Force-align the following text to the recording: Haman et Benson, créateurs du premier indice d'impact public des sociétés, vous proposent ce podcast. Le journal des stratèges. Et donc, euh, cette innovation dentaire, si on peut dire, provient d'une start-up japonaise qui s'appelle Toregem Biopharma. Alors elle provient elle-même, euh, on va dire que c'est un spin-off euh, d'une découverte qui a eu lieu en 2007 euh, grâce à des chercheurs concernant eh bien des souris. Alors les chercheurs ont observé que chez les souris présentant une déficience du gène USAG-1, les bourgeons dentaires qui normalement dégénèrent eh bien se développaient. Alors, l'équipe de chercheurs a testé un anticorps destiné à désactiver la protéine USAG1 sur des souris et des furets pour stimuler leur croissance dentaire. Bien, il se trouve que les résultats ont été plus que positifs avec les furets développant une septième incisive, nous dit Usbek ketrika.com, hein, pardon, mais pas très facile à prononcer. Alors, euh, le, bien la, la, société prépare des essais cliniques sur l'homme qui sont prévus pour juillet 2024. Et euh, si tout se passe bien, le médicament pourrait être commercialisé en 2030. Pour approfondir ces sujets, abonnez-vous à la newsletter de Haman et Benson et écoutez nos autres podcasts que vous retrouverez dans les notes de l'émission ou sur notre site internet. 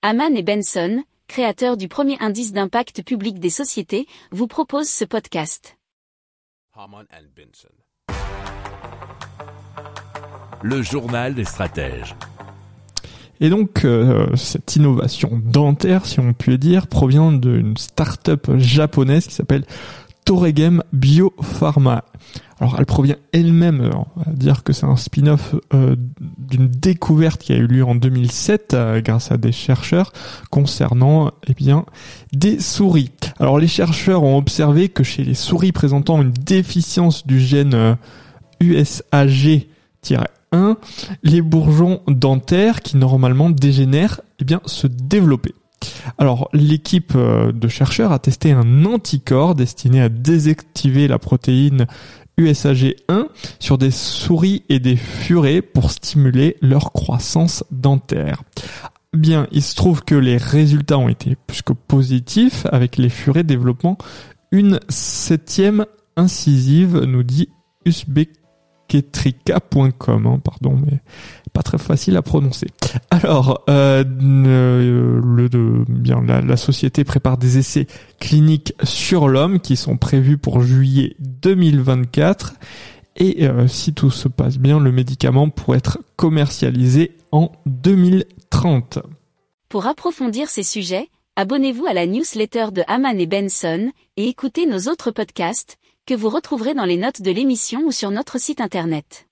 Haman 0.00 0.36
et 0.36 0.44
Benson, 0.44 1.02
créateurs 1.26 1.76
du 1.76 1.88
premier 1.88 2.16
indice 2.20 2.52
d'impact 2.52 3.02
public 3.02 3.40
des 3.40 3.50
sociétés, 3.50 4.06
vous 4.30 4.46
proposent 4.46 4.88
ce 4.88 5.04
podcast. 5.04 5.76
Le 10.62 10.82
journal 10.82 11.34
des 11.34 11.44
stratèges. 11.44 12.14
Et 13.40 13.50
donc, 13.50 13.84
euh, 13.84 14.36
cette 14.36 14.76
innovation 14.76 15.42
dentaire, 15.44 16.06
si 16.06 16.20
on 16.20 16.32
peut 16.32 16.58
dire, 16.58 16.86
provient 16.86 17.32
d'une 17.32 17.76
start-up 17.76 18.56
japonaise 18.56 19.26
qui 19.26 19.34
s'appelle 19.34 19.66
Toregem 20.24 20.84
Biopharma. 20.92 22.04
Alors 22.60 22.76
elle 22.78 22.86
provient 22.86 23.16
elle-même, 23.32 23.80
euh, 23.82 23.90
on 24.16 24.22
va 24.22 24.32
dire 24.32 24.64
que 24.64 24.72
c'est 24.72 24.86
un 24.86 24.96
spin-off 24.96 25.54
euh, 25.74 25.94
d'une 26.38 26.66
découverte 26.68 27.40
qui 27.42 27.52
a 27.52 27.56
eu 27.56 27.66
lieu 27.66 27.84
en 27.84 27.94
2007 27.94 28.74
euh, 28.74 29.00
grâce 29.00 29.30
à 29.30 29.36
des 29.36 29.52
chercheurs 29.52 30.12
concernant 30.50 31.30
eh 31.46 31.54
bien 31.54 31.84
des 32.32 32.58
souris. 32.58 33.12
Alors 33.38 33.58
les 33.58 33.68
chercheurs 33.68 34.24
ont 34.24 34.36
observé 34.36 34.88
que 34.88 35.04
chez 35.04 35.22
les 35.22 35.34
souris 35.34 35.72
présentant 35.72 36.20
une 36.20 36.32
déficience 36.32 37.26
du 37.26 37.38
gène 37.40 37.96
USAG-1, 38.60 39.66
les 41.22 41.42
bourgeons 41.42 42.00
dentaires 42.08 42.80
qui 42.80 42.96
normalement 42.96 43.50
dégénèrent 43.50 44.20
eh 44.40 44.44
bien 44.44 44.60
se 44.66 44.88
développaient. 44.88 45.54
Alors, 46.18 46.48
l'équipe 46.52 47.16
de 47.16 47.68
chercheurs 47.68 48.10
a 48.10 48.18
testé 48.18 48.50
un 48.50 48.84
anticorps 48.84 49.54
destiné 49.54 50.00
à 50.02 50.08
désactiver 50.08 51.06
la 51.06 51.20
protéine 51.20 51.86
USAG1 52.38 53.26
sur 53.58 53.78
des 53.78 53.90
souris 53.90 54.62
et 54.68 54.78
des 54.78 54.96
furets 54.96 55.62
pour 55.62 55.90
stimuler 55.90 56.56
leur 56.62 56.92
croissance 56.92 57.64
dentaire. 57.70 58.42
Bien, 59.12 59.46
il 59.52 59.62
se 59.62 59.74
trouve 59.74 60.04
que 60.04 60.14
les 60.14 60.36
résultats 60.36 60.98
ont 60.98 61.08
été 61.08 61.36
plus 61.46 61.62
que 61.62 61.72
positifs 61.72 62.66
avec 62.70 62.96
les 62.96 63.08
furets 63.08 63.42
développant 63.42 63.98
une 64.50 64.80
septième 64.88 65.84
incisive, 66.16 66.98
nous 66.98 67.22
dit 67.22 67.48
Usbek 67.84 68.30
ketrika.com, 68.88 70.26
hein, 70.26 70.40
pardon, 70.42 70.78
mais 70.84 71.00
pas 71.52 71.62
très 71.62 71.78
facile 71.78 72.16
à 72.16 72.22
prononcer. 72.22 72.68
Alors, 73.22 73.64
euh, 73.68 74.04
le, 74.04 75.48
bien 75.88 76.22
la, 76.22 76.40
la, 76.40 76.56
société 76.56 77.04
prépare 77.04 77.38
des 77.38 77.58
essais 77.58 77.86
cliniques 78.20 78.74
sur 78.82 79.28
l'homme 79.28 79.60
qui 79.60 79.76
sont 79.76 79.96
prévus 79.96 80.38
pour 80.38 80.62
juillet 80.62 81.16
2024. 81.18 82.54
Et 83.16 83.48
euh, 83.48 83.66
si 83.66 83.92
tout 83.92 84.10
se 84.10 84.28
passe 84.28 84.58
bien, 84.58 84.78
le 84.78 84.92
médicament 84.92 85.50
pourrait 85.50 85.78
être 85.78 85.98
commercialisé 86.16 87.16
en 87.32 87.50
2030. 87.66 89.00
Pour 89.68 89.86
approfondir 89.86 90.48
ces 90.48 90.62
sujets, 90.62 91.08
abonnez-vous 91.36 91.86
à 91.86 91.92
la 91.92 92.06
newsletter 92.06 92.66
de 92.72 92.82
Haman 92.86 93.18
et 93.18 93.26
Benson 93.26 93.90
et 94.16 94.28
écoutez 94.28 94.66
nos 94.66 94.90
autres 94.90 95.10
podcasts 95.10 95.78
que 96.06 96.14
vous 96.14 96.30
retrouverez 96.30 96.74
dans 96.74 96.86
les 96.86 96.96
notes 96.96 97.20
de 97.20 97.30
l'émission 97.30 97.82
ou 97.84 97.92
sur 97.92 98.10
notre 98.10 98.38
site 98.38 98.60
internet. 98.60 99.27